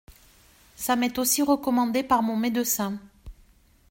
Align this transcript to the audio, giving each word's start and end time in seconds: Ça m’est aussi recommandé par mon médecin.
Ça 0.75 0.95
m’est 0.95 1.19
aussi 1.19 1.43
recommandé 1.43 2.01
par 2.01 2.23
mon 2.23 2.35
médecin. 2.35 2.99